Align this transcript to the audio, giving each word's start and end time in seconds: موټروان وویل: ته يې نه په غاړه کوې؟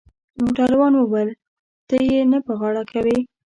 موټروان 0.41 0.93
وویل: 0.97 1.29
ته 1.87 1.95
يې 2.07 2.19
نه 2.31 2.39
په 2.45 2.53
غاړه 2.59 2.83
کوې؟ 2.91 3.19